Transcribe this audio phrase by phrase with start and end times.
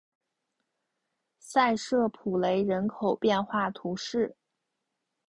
[1.37, 4.35] 塞舍普雷人口变化图示